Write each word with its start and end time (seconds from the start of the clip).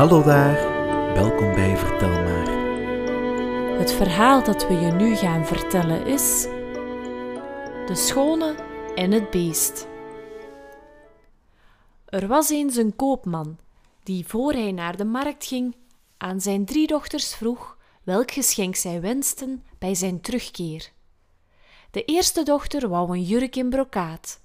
Hallo 0.00 0.22
daar, 0.22 0.54
welkom 1.14 1.54
bij 1.54 1.76
Vertel 1.76 2.08
maar. 2.08 2.48
Het 3.78 3.92
verhaal 3.92 4.44
dat 4.44 4.68
we 4.68 4.74
je 4.74 4.92
nu 4.92 5.16
gaan 5.16 5.46
vertellen 5.46 6.06
is 6.06 6.42
De 7.86 7.92
Schone 7.94 8.54
en 8.94 9.10
het 9.10 9.30
Beest. 9.30 9.86
Er 12.06 12.26
was 12.26 12.50
eens 12.50 12.76
een 12.76 12.96
koopman 12.96 13.58
die, 14.02 14.26
voor 14.26 14.52
hij 14.52 14.72
naar 14.72 14.96
de 14.96 15.04
markt 15.04 15.46
ging, 15.46 15.76
aan 16.16 16.40
zijn 16.40 16.64
drie 16.64 16.86
dochters 16.86 17.34
vroeg 17.34 17.76
welk 18.02 18.30
geschenk 18.30 18.76
zij 18.76 19.00
wensten 19.00 19.64
bij 19.78 19.94
zijn 19.94 20.20
terugkeer. 20.20 20.90
De 21.90 22.04
eerste 22.04 22.42
dochter 22.42 22.88
wou 22.88 23.16
een 23.16 23.24
jurk 23.24 23.56
in 23.56 23.70
brokaat, 23.70 24.40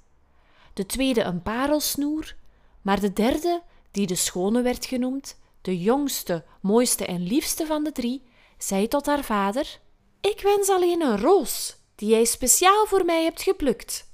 de 0.74 0.86
tweede 0.86 1.22
een 1.22 1.42
parelsnoer, 1.42 2.36
maar 2.82 3.00
de 3.00 3.14
derde, 3.14 3.62
die 3.92 4.08
de 4.08 4.16
schone 4.16 4.62
werd 4.62 4.86
genoemd, 4.86 5.44
de 5.66 5.80
jongste, 5.80 6.44
mooiste 6.62 7.06
en 7.06 7.22
liefste 7.22 7.66
van 7.66 7.84
de 7.84 7.92
drie, 7.92 8.24
zei 8.58 8.88
tot 8.88 9.06
haar 9.06 9.24
vader: 9.24 9.80
Ik 10.22 10.42
wens 10.42 10.70
alleen 10.70 11.02
een 11.02 11.18
roos, 11.18 11.78
die 11.96 12.10
jij 12.10 12.26
speciaal 12.26 12.86
voor 12.86 13.06
mij 13.06 13.24
hebt 13.24 13.42
geplukt. 13.42 14.14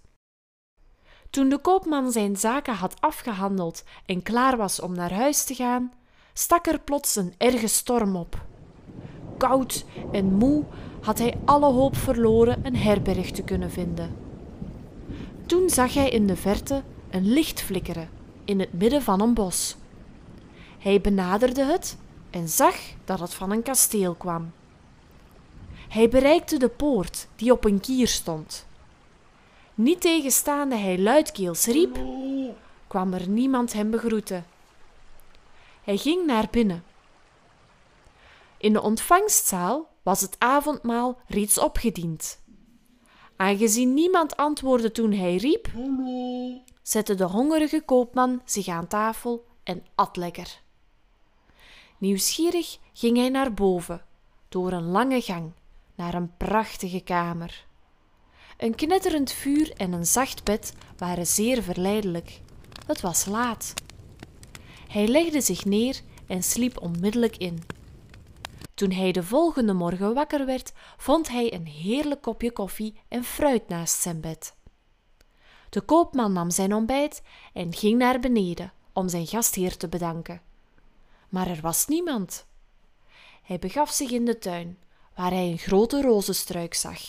Toen 1.29 1.49
de 1.49 1.57
koopman 1.57 2.11
zijn 2.11 2.35
zaken 2.37 2.73
had 2.73 3.01
afgehandeld 3.01 3.83
en 4.05 4.23
klaar 4.23 4.57
was 4.57 4.79
om 4.79 4.95
naar 4.95 5.13
huis 5.13 5.43
te 5.43 5.55
gaan, 5.55 5.93
stak 6.33 6.67
er 6.67 6.79
plots 6.79 7.15
een 7.15 7.33
erge 7.37 7.67
storm 7.67 8.15
op. 8.15 8.45
Koud 9.37 9.85
en 10.11 10.33
moe 10.33 10.65
had 11.01 11.17
hij 11.17 11.37
alle 11.45 11.71
hoop 11.71 11.95
verloren 11.95 12.65
een 12.65 12.75
herberg 12.75 13.31
te 13.31 13.43
kunnen 13.43 13.71
vinden. 13.71 14.15
Toen 15.45 15.69
zag 15.69 15.93
hij 15.93 16.09
in 16.09 16.27
de 16.27 16.35
verte 16.35 16.83
een 17.09 17.33
licht 17.33 17.61
flikkeren 17.61 18.09
in 18.45 18.59
het 18.59 18.73
midden 18.73 19.01
van 19.01 19.21
een 19.21 19.33
bos. 19.33 19.75
Hij 20.81 21.01
benaderde 21.01 21.63
het 21.63 21.97
en 22.29 22.49
zag 22.49 22.75
dat 23.05 23.19
het 23.19 23.33
van 23.33 23.51
een 23.51 23.63
kasteel 23.63 24.13
kwam. 24.13 24.51
Hij 25.89 26.09
bereikte 26.09 26.57
de 26.57 26.69
poort 26.69 27.27
die 27.35 27.51
op 27.51 27.65
een 27.65 27.79
kier 27.79 28.07
stond. 28.07 28.67
Niet 29.73 30.01
tegenstaande 30.01 30.75
hij 30.75 30.99
luidkeels 30.99 31.65
riep, 31.65 31.99
kwam 32.87 33.13
er 33.13 33.29
niemand 33.29 33.73
hem 33.73 33.91
begroeten. 33.91 34.45
Hij 35.83 35.97
ging 35.97 36.25
naar 36.25 36.47
binnen. 36.51 36.83
In 38.57 38.73
de 38.73 38.81
ontvangstzaal 38.81 39.89
was 40.03 40.21
het 40.21 40.35
avondmaal 40.37 41.19
reeds 41.27 41.57
opgediend. 41.57 42.39
Aangezien 43.35 43.93
niemand 43.93 44.37
antwoordde 44.37 44.91
toen 44.91 45.13
hij 45.13 45.35
riep, 45.35 45.69
zette 46.81 47.15
de 47.15 47.23
hongerige 47.23 47.81
koopman 47.81 48.41
zich 48.45 48.67
aan 48.67 48.87
tafel 48.87 49.45
en 49.63 49.85
at 49.95 50.17
lekker. 50.17 50.61
Nieuwsgierig 52.01 52.77
ging 52.93 53.17
hij 53.17 53.29
naar 53.29 53.53
boven, 53.53 54.01
door 54.49 54.71
een 54.71 54.83
lange 54.83 55.21
gang, 55.21 55.51
naar 55.95 56.13
een 56.13 56.37
prachtige 56.37 56.99
kamer. 56.99 57.65
Een 58.57 58.75
knetterend 58.75 59.31
vuur 59.31 59.71
en 59.71 59.91
een 59.91 60.05
zacht 60.05 60.43
bed 60.43 60.73
waren 60.97 61.27
zeer 61.27 61.63
verleidelijk. 61.63 62.41
Het 62.85 63.01
was 63.01 63.25
laat. 63.25 63.73
Hij 64.87 65.07
legde 65.07 65.41
zich 65.41 65.65
neer 65.65 66.01
en 66.27 66.43
sliep 66.43 66.81
onmiddellijk 66.81 67.37
in. 67.37 67.63
Toen 68.73 68.91
hij 68.91 69.11
de 69.11 69.23
volgende 69.23 69.73
morgen 69.73 70.13
wakker 70.13 70.45
werd, 70.45 70.73
vond 70.97 71.29
hij 71.29 71.53
een 71.53 71.67
heerlijk 71.67 72.21
kopje 72.21 72.51
koffie 72.51 73.01
en 73.07 73.23
fruit 73.23 73.67
naast 73.67 74.01
zijn 74.01 74.21
bed. 74.21 74.55
De 75.69 75.81
koopman 75.81 76.33
nam 76.33 76.49
zijn 76.49 76.73
ontbijt 76.73 77.21
en 77.53 77.73
ging 77.73 77.97
naar 77.97 78.19
beneden 78.19 78.73
om 78.93 79.09
zijn 79.09 79.27
gastheer 79.27 79.77
te 79.77 79.87
bedanken. 79.87 80.41
Maar 81.31 81.47
er 81.47 81.61
was 81.61 81.87
niemand. 81.87 82.45
Hij 83.43 83.59
begaf 83.59 83.91
zich 83.91 84.11
in 84.11 84.25
de 84.25 84.37
tuin, 84.37 84.77
waar 85.15 85.31
hij 85.31 85.47
een 85.47 85.57
grote 85.57 86.01
rozenstruik 86.01 86.73
zag. 86.73 86.99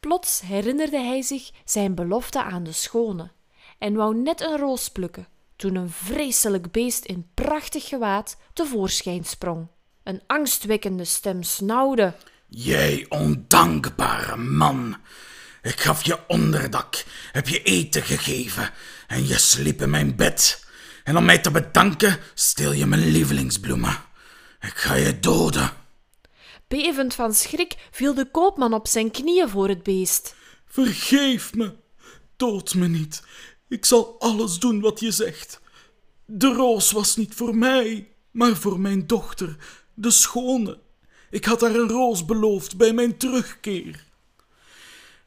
Plots 0.00 0.40
herinnerde 0.40 0.98
hij 0.98 1.22
zich 1.22 1.50
zijn 1.64 1.94
belofte 1.94 2.42
aan 2.42 2.62
de 2.62 2.72
schone 2.72 3.30
en 3.78 3.94
wou 3.94 4.16
net 4.16 4.40
een 4.40 4.56
roos 4.56 4.88
plukken, 4.88 5.28
toen 5.56 5.74
een 5.74 5.90
vreselijk 5.90 6.70
beest 6.70 7.04
in 7.04 7.28
prachtig 7.34 7.88
gewaad 7.88 8.36
tevoorschijn 8.52 9.24
sprong. 9.24 9.66
Een 10.02 10.22
angstwekkende 10.26 11.04
stem 11.04 11.42
snauwde. 11.42 12.14
Jij 12.46 13.06
ondankbare 13.08 14.36
man. 14.36 14.96
Ik 15.62 15.80
gaf 15.80 16.04
je 16.04 16.18
onderdak, 16.26 17.04
heb 17.32 17.48
je 17.48 17.62
eten 17.62 18.02
gegeven 18.02 18.70
en 19.06 19.26
je 19.26 19.38
sliep 19.38 19.82
in 19.82 19.90
mijn 19.90 20.16
bed. 20.16 20.68
En 21.04 21.16
om 21.16 21.24
mij 21.24 21.38
te 21.38 21.50
bedanken 21.50 22.18
steel 22.34 22.72
je 22.72 22.86
mijn 22.86 23.06
lievelingsbloemen. 23.06 23.98
Ik 24.60 24.74
ga 24.74 24.94
je 24.94 25.20
doden. 25.20 25.70
Bevend 26.68 27.14
van 27.14 27.34
schrik 27.34 27.76
viel 27.90 28.14
de 28.14 28.30
koopman 28.30 28.74
op 28.74 28.88
zijn 28.88 29.10
knieën 29.10 29.48
voor 29.48 29.68
het 29.68 29.82
beest. 29.82 30.34
Vergeef 30.66 31.54
me, 31.54 31.74
dood 32.36 32.74
me 32.74 32.88
niet. 32.88 33.22
Ik 33.68 33.84
zal 33.84 34.16
alles 34.18 34.58
doen 34.58 34.80
wat 34.80 35.00
je 35.00 35.10
zegt. 35.10 35.60
De 36.24 36.52
roos 36.52 36.90
was 36.90 37.16
niet 37.16 37.34
voor 37.34 37.56
mij, 37.56 38.08
maar 38.30 38.56
voor 38.56 38.80
mijn 38.80 39.06
dochter, 39.06 39.56
de 39.94 40.10
schone. 40.10 40.78
Ik 41.30 41.44
had 41.44 41.60
haar 41.60 41.74
een 41.74 41.88
roos 41.88 42.24
beloofd 42.24 42.76
bij 42.76 42.92
mijn 42.92 43.16
terugkeer. 43.16 44.04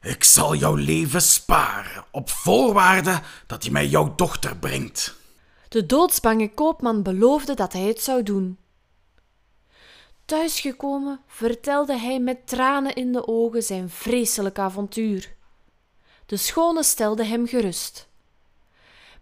Ik 0.02 0.24
zal 0.24 0.54
jouw 0.54 0.74
leven 0.74 1.22
sparen, 1.22 2.04
op 2.10 2.30
voorwaarde 2.30 3.20
dat 3.46 3.64
je 3.64 3.70
mij 3.70 3.86
jouw 3.86 4.14
dochter 4.14 4.56
brengt. 4.56 5.14
De 5.74 5.86
doodsbange 5.86 6.50
koopman 6.50 7.02
beloofde 7.02 7.54
dat 7.54 7.72
hij 7.72 7.82
het 7.82 8.00
zou 8.00 8.22
doen. 8.22 8.58
Thuisgekomen 10.24 11.20
vertelde 11.26 11.98
hij 11.98 12.20
met 12.20 12.46
tranen 12.46 12.94
in 12.94 13.12
de 13.12 13.26
ogen 13.26 13.62
zijn 13.62 13.90
vreselijk 13.90 14.58
avontuur. 14.58 15.34
De 16.26 16.36
schone 16.36 16.82
stelde 16.82 17.24
hem 17.24 17.46
gerust. 17.46 18.08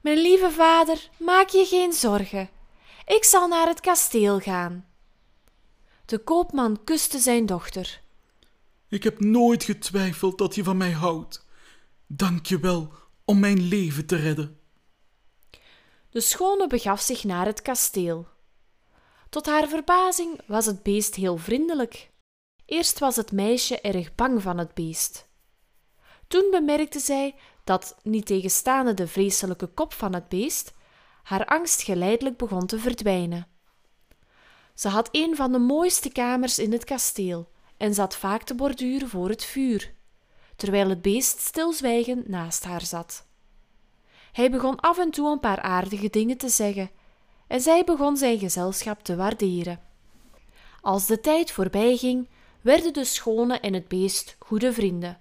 Mijn 0.00 0.18
lieve 0.18 0.50
vader, 0.50 1.10
maak 1.18 1.48
je 1.48 1.64
geen 1.64 1.92
zorgen. 1.92 2.48
Ik 3.06 3.24
zal 3.24 3.48
naar 3.48 3.66
het 3.66 3.80
kasteel 3.80 4.38
gaan. 4.38 4.86
De 6.04 6.18
koopman 6.18 6.84
kuste 6.84 7.18
zijn 7.18 7.46
dochter. 7.46 8.00
Ik 8.88 9.02
heb 9.02 9.20
nooit 9.20 9.64
getwijfeld 9.64 10.38
dat 10.38 10.54
je 10.54 10.64
van 10.64 10.76
mij 10.76 10.92
houdt. 10.92 11.46
Dank 12.06 12.46
je 12.46 12.60
wel 12.60 12.92
om 13.24 13.38
mijn 13.38 13.60
leven 13.60 14.06
te 14.06 14.16
redden. 14.16 14.60
De 16.12 16.20
schone 16.20 16.66
begaf 16.66 17.00
zich 17.00 17.24
naar 17.24 17.46
het 17.46 17.62
kasteel. 17.62 18.26
Tot 19.28 19.46
haar 19.46 19.68
verbazing 19.68 20.40
was 20.46 20.66
het 20.66 20.82
beest 20.82 21.14
heel 21.14 21.36
vriendelijk. 21.36 22.10
Eerst 22.66 22.98
was 22.98 23.16
het 23.16 23.32
meisje 23.32 23.80
erg 23.80 24.14
bang 24.14 24.42
van 24.42 24.58
het 24.58 24.74
beest. 24.74 25.28
Toen 26.28 26.48
bemerkte 26.50 26.98
zij 26.98 27.34
dat, 27.64 27.96
niet 28.02 28.26
tegenstaande 28.26 28.94
de 28.94 29.06
vreselijke 29.06 29.66
kop 29.66 29.92
van 29.92 30.14
het 30.14 30.28
beest, 30.28 30.72
haar 31.22 31.46
angst 31.46 31.82
geleidelijk 31.82 32.36
begon 32.36 32.66
te 32.66 32.78
verdwijnen. 32.78 33.46
Ze 34.74 34.88
had 34.88 35.08
een 35.12 35.36
van 35.36 35.52
de 35.52 35.58
mooiste 35.58 36.12
kamers 36.12 36.58
in 36.58 36.72
het 36.72 36.84
kasteel 36.84 37.50
en 37.76 37.94
zat 37.94 38.16
vaak 38.16 38.42
te 38.42 38.54
borduren 38.54 39.08
voor 39.08 39.28
het 39.28 39.44
vuur, 39.44 39.94
terwijl 40.56 40.88
het 40.88 41.02
beest 41.02 41.40
stilzwijgend 41.40 42.28
naast 42.28 42.64
haar 42.64 42.84
zat. 42.84 43.30
Hij 44.32 44.50
begon 44.50 44.80
af 44.80 44.98
en 44.98 45.10
toe 45.10 45.30
een 45.30 45.40
paar 45.40 45.60
aardige 45.60 46.10
dingen 46.10 46.36
te 46.36 46.48
zeggen 46.48 46.90
en 47.46 47.60
zij 47.60 47.84
begon 47.84 48.16
zijn 48.16 48.38
gezelschap 48.38 49.02
te 49.02 49.16
waarderen. 49.16 49.80
Als 50.80 51.06
de 51.06 51.20
tijd 51.20 51.52
voorbij 51.52 51.96
ging, 51.96 52.28
werden 52.60 52.92
de 52.92 53.04
schone 53.04 53.60
en 53.60 53.72
het 53.72 53.88
beest 53.88 54.36
goede 54.38 54.72
vrienden. 54.72 55.20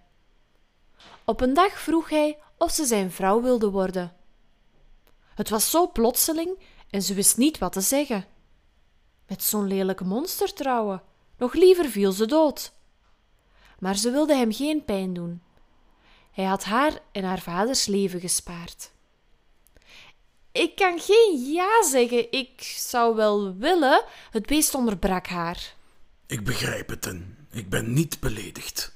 Op 1.26 1.42
een 1.42 1.54
dag 1.54 1.80
vroeg 1.80 2.10
hij 2.10 2.38
of 2.58 2.72
ze 2.72 2.86
zijn 2.86 3.12
vrouw 3.12 3.42
wilde 3.42 3.70
worden. 3.70 4.16
Het 5.36 5.50
was 5.50 5.70
zo 5.70 5.92
plotseling 5.92 6.60
en 6.90 7.02
ze 7.02 7.14
wist 7.14 7.38
niet 7.38 7.58
wat 7.58 7.74
te 7.74 7.82
zeggen. 7.82 8.26
Met 9.28 9.44
zo'n 9.44 9.68
lelijk 9.68 10.02
monster 10.02 10.54
trouwen, 10.54 11.04
nog 11.38 11.54
liever 11.54 11.90
viel 11.90 12.12
ze 12.12 12.26
dood. 12.26 12.74
Maar 13.80 13.96
ze 13.96 14.12
wilde 14.12 14.36
hem 14.36 14.54
geen 14.54 14.86
pijn 14.86 15.14
doen. 15.14 15.42
Hij 16.32 16.46
had 16.46 16.64
haar 16.64 17.00
en 17.12 17.24
haar 17.24 17.40
vaders 17.40 17.86
leven 17.86 18.20
gespaard. 18.20 18.92
Ik 20.52 20.76
kan 20.76 21.00
geen 21.00 21.52
ja 21.54 21.84
zeggen. 21.84 22.32
Ik 22.32 22.62
zou 22.62 23.16
wel 23.16 23.56
willen. 23.56 24.04
Het 24.32 24.46
beest 24.46 24.76
onderbrak 24.76 25.28
haar. 25.28 25.76
Ik 26.26 26.44
begrijp 26.44 26.90
het 26.90 27.06
en 27.06 27.48
ik 27.52 27.70
ben 27.70 27.94
niet 27.94 28.20
beledigd. 28.20 28.94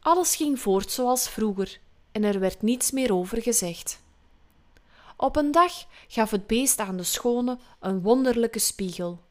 Alles 0.00 0.36
ging 0.36 0.60
voort 0.60 0.90
zoals 0.90 1.28
vroeger 1.28 1.80
en 2.12 2.24
er 2.24 2.40
werd 2.40 2.62
niets 2.62 2.90
meer 2.90 3.14
over 3.14 3.42
gezegd. 3.42 4.00
Op 5.16 5.36
een 5.36 5.52
dag 5.52 5.72
gaf 6.08 6.30
het 6.30 6.46
beest 6.46 6.78
aan 6.78 6.96
de 6.96 7.02
schone 7.02 7.58
een 7.80 8.02
wonderlijke 8.02 8.58
spiegel. 8.58 9.24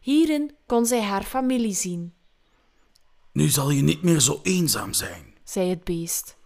Hierin 0.00 0.56
kon 0.66 0.86
zij 0.86 1.02
haar 1.02 1.22
familie 1.22 1.74
zien. 1.74 2.14
Nu 3.32 3.48
zal 3.48 3.70
je 3.70 3.82
niet 3.82 4.02
meer 4.02 4.20
zo 4.20 4.40
eenzaam 4.42 4.92
zijn, 4.92 5.34
zei 5.44 5.68
het 5.68 5.84
beest. 5.84 6.36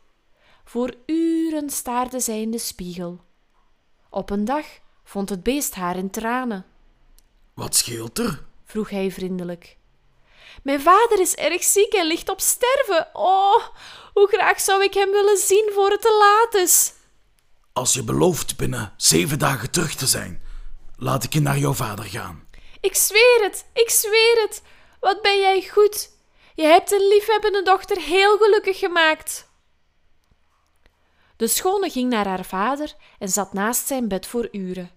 Voor 0.64 0.94
uren 1.06 1.70
staarde 1.70 2.20
zij 2.20 2.41
in 2.41 2.50
de 2.50 2.58
spiegel. 2.58 3.20
Op 4.14 4.31
een 4.31 4.44
dag 4.44 4.64
vond 5.05 5.28
het 5.28 5.43
beest 5.43 5.75
haar 5.75 5.96
in 5.96 6.11
tranen. 6.11 6.66
Wat 7.55 7.75
scheelt 7.76 8.19
er? 8.19 8.43
vroeg 8.64 8.90
hij 8.90 9.11
vriendelijk. 9.11 9.76
Mijn 10.62 10.81
vader 10.81 11.20
is 11.20 11.34
erg 11.34 11.62
ziek 11.62 11.93
en 11.93 12.06
ligt 12.06 12.28
op 12.28 12.40
sterven. 12.40 13.08
Oh, 13.12 13.66
hoe 14.12 14.28
graag 14.28 14.61
zou 14.61 14.82
ik 14.82 14.94
hem 14.94 15.11
willen 15.11 15.37
zien 15.37 15.70
voor 15.75 15.90
het 15.90 16.00
te 16.00 16.16
laat 16.19 16.62
is. 16.62 16.93
Als 17.72 17.94
je 17.94 18.02
belooft 18.02 18.56
binnen 18.56 18.93
zeven 18.96 19.38
dagen 19.38 19.70
terug 19.70 19.94
te 19.94 20.06
zijn, 20.06 20.43
laat 20.96 21.25
ik 21.25 21.32
je 21.32 21.40
naar 21.40 21.58
jouw 21.58 21.75
vader 21.75 22.05
gaan. 22.05 22.49
Ik 22.81 22.94
zweer 22.94 23.38
het, 23.43 23.67
ik 23.72 23.90
zweer 23.90 24.40
het. 24.43 24.62
Wat 25.00 25.22
ben 25.22 25.38
jij 25.38 25.69
goed. 25.72 26.10
Je 26.55 26.64
hebt 26.64 26.93
een 26.93 27.08
liefhebbende 27.08 27.62
dochter 27.62 27.96
heel 27.96 28.37
gelukkig 28.37 28.78
gemaakt. 28.78 29.49
De 31.36 31.46
schone 31.46 31.90
ging 31.90 32.10
naar 32.10 32.26
haar 32.26 32.44
vader 32.44 32.94
en 33.19 33.28
zat 33.28 33.52
naast 33.52 33.86
zijn 33.86 34.08
bed 34.08 34.26
voor 34.26 34.48
uren. 34.52 34.90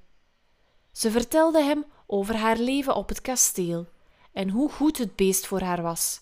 Ze 0.91 1.11
vertelde 1.11 1.63
hem 1.63 1.85
over 2.05 2.35
haar 2.35 2.57
leven 2.57 2.95
op 2.95 3.09
het 3.09 3.21
kasteel 3.21 3.87
en 4.33 4.49
hoe 4.49 4.71
goed 4.71 4.97
het 4.97 5.15
beest 5.15 5.47
voor 5.47 5.61
haar 5.61 5.81
was. 5.81 6.21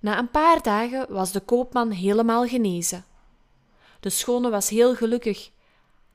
Na 0.00 0.18
een 0.18 0.30
paar 0.30 0.62
dagen 0.62 1.12
was 1.12 1.32
de 1.32 1.40
koopman 1.40 1.90
helemaal 1.90 2.46
genezen. 2.46 3.04
De 4.00 4.10
schone 4.10 4.50
was 4.50 4.68
heel 4.68 4.94
gelukkig, 4.94 5.50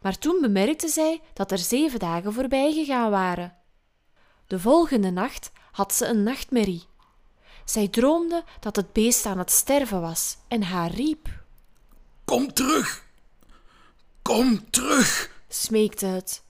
maar 0.01 0.17
toen 0.17 0.41
bemerkte 0.41 0.87
zij 0.87 1.21
dat 1.33 1.51
er 1.51 1.57
zeven 1.57 1.99
dagen 1.99 2.33
voorbij 2.33 2.73
gegaan 2.73 3.11
waren. 3.11 3.57
De 4.47 4.59
volgende 4.59 5.09
nacht 5.09 5.51
had 5.71 5.93
ze 5.93 6.05
een 6.05 6.23
nachtmerrie. 6.23 6.87
Zij 7.65 7.87
droomde 7.87 8.43
dat 8.59 8.75
het 8.75 8.93
beest 8.93 9.25
aan 9.25 9.37
het 9.37 9.51
sterven 9.51 10.01
was 10.01 10.37
en 10.47 10.63
haar 10.63 10.91
riep. 10.91 11.38
Kom 12.29 12.53
terug! 12.53 13.05
Kom 14.21 14.69
terug! 14.69 15.31
smeekte 15.47 16.05
het. 16.05 16.43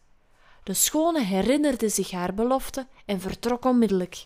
De 0.64 0.74
schone 0.74 1.24
herinnerde 1.24 1.90
zich 1.90 2.12
haar 2.12 2.34
belofte 2.34 2.88
en 3.06 3.20
vertrok 3.20 3.66
onmiddellijk. 3.66 4.26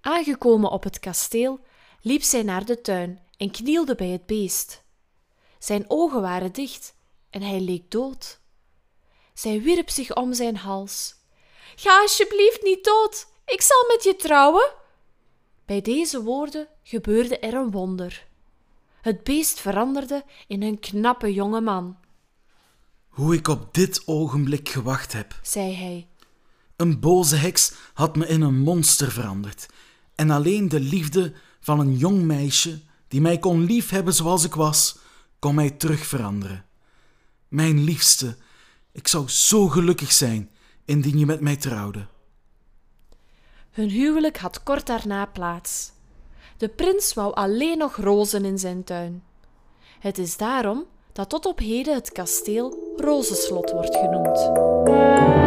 Aangekomen 0.00 0.70
op 0.70 0.82
het 0.82 1.00
kasteel, 1.00 1.60
liep 2.00 2.22
zij 2.22 2.42
naar 2.42 2.64
de 2.64 2.80
tuin 2.80 3.22
en 3.36 3.50
knielde 3.50 3.94
bij 3.94 4.08
het 4.08 4.26
beest. 4.26 4.82
Zijn 5.58 5.84
ogen 5.88 6.20
waren 6.20 6.52
dicht 6.52 6.94
en 7.30 7.42
hij 7.42 7.60
leek 7.60 7.90
dood. 7.90 8.40
Zij 9.34 9.62
wierp 9.62 9.90
zich 9.90 10.14
om 10.14 10.34
zijn 10.34 10.56
hals. 10.56 11.14
Ga 11.74 12.00
alsjeblieft 12.00 12.62
niet 12.62 12.84
dood, 12.84 13.26
ik 13.46 13.60
zal 13.60 13.84
met 13.88 14.04
je 14.04 14.16
trouwen. 14.16 14.72
Bij 15.64 15.80
deze 15.80 16.22
woorden 16.22 16.68
gebeurde 16.82 17.38
er 17.38 17.54
een 17.54 17.70
wonder. 17.70 18.32
Het 19.04 19.24
beest 19.24 19.60
veranderde 19.60 20.24
in 20.46 20.62
een 20.62 20.80
knappe 20.80 21.34
jonge 21.34 21.60
man, 21.60 21.96
Hoe 23.08 23.34
ik 23.34 23.48
op 23.48 23.74
dit 23.74 24.02
ogenblik 24.06 24.68
gewacht 24.68 25.12
heb. 25.12 25.38
zei 25.42 25.74
hij. 25.74 26.08
Een 26.76 27.00
boze 27.00 27.36
heks 27.36 27.72
had 27.94 28.16
me 28.16 28.26
in 28.26 28.40
een 28.40 28.58
monster 28.58 29.12
veranderd. 29.12 29.66
En 30.14 30.30
alleen 30.30 30.68
de 30.68 30.80
liefde 30.80 31.32
van 31.60 31.80
een 31.80 31.96
jong 31.96 32.22
meisje, 32.22 32.80
die 33.08 33.20
mij 33.20 33.38
kon 33.38 33.64
liefhebben 33.64 34.14
zoals 34.14 34.44
ik 34.44 34.54
was, 34.54 34.98
kon 35.38 35.54
mij 35.54 35.70
terug 35.70 36.06
veranderen. 36.06 36.64
Mijn 37.48 37.84
liefste, 37.84 38.36
ik 38.92 39.08
zou 39.08 39.28
zo 39.28 39.68
gelukkig 39.68 40.12
zijn 40.12 40.50
indien 40.84 41.18
je 41.18 41.26
met 41.26 41.40
mij 41.40 41.56
trouwde. 41.56 42.06
Hun 43.70 43.88
huwelijk 43.88 44.38
had 44.38 44.62
kort 44.62 44.86
daarna 44.86 45.26
plaats. 45.26 45.92
De 46.56 46.68
prins 46.68 47.14
wou 47.14 47.34
alleen 47.34 47.78
nog 47.78 47.96
rozen 47.96 48.44
in 48.44 48.58
zijn 48.58 48.84
tuin. 48.84 49.22
Het 49.98 50.18
is 50.18 50.36
daarom 50.36 50.84
dat 51.12 51.28
tot 51.28 51.46
op 51.46 51.58
heden 51.58 51.94
het 51.94 52.12
kasteel 52.12 52.94
Rozenslot 52.96 53.70
wordt 53.70 53.96
genoemd. 53.96 55.43